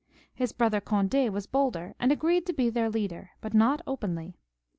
[0.33, 4.35] His brother Cond4 was bolder, and agreed to be their leader, but not openly.